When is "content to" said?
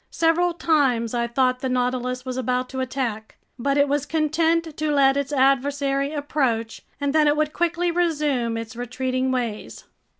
4.07-4.91